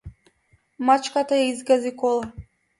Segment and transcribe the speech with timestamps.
[0.89, 2.35] Мачката ја изгази кола.